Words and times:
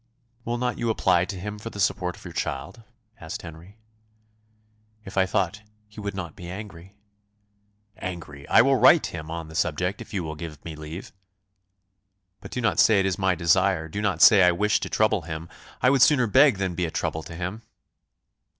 "Will 0.45 0.57
not 0.57 0.79
you 0.79 0.89
apply 0.89 1.25
to 1.25 1.39
him 1.39 1.59
for 1.59 1.69
the 1.69 1.79
support 1.79 2.17
of 2.17 2.25
your 2.25 2.33
child?" 2.33 2.81
asked 3.19 3.43
Henry. 3.43 3.77
"If 5.05 5.15
I 5.15 5.27
thought 5.27 5.61
he 5.87 5.99
would 5.99 6.15
not 6.15 6.35
be 6.35 6.49
angry." 6.49 6.95
"Angry! 7.97 8.47
I 8.47 8.63
will 8.63 8.77
write 8.77 9.03
to 9.03 9.11
him 9.11 9.29
on 9.29 9.47
the 9.47 9.53
subject 9.53 10.01
if 10.01 10.11
you 10.11 10.23
will 10.23 10.33
give 10.33 10.65
me 10.65 10.75
leave." 10.75 11.13
"But 12.39 12.49
do 12.49 12.61
not 12.61 12.79
say 12.79 12.99
it 12.99 13.05
is 13.05 13.17
by 13.17 13.21
my 13.21 13.35
desire. 13.35 13.87
Do 13.87 14.01
not 14.01 14.23
say 14.23 14.41
I 14.41 14.51
wish 14.51 14.79
to 14.79 14.89
trouble 14.89 15.21
him. 15.21 15.47
I 15.83 15.91
would 15.91 16.01
sooner 16.01 16.25
beg 16.25 16.57
than 16.57 16.73
be 16.73 16.85
a 16.85 16.89
trouble 16.89 17.21
to 17.21 17.35
him." 17.35 17.61